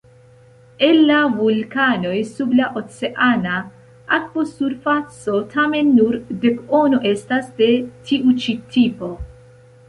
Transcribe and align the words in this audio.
El 0.85 1.01
la 1.09 1.17
vulkanoj 1.33 2.13
sub 2.29 2.55
la 2.59 2.69
oceana 2.81 3.57
akvosurfaco 4.17 5.37
tamen 5.53 5.93
nur 5.99 6.19
dekono 6.47 7.03
estas 7.11 7.53
de 7.61 7.69
tiu-ĉi 8.11 8.57
tipo. 8.79 9.13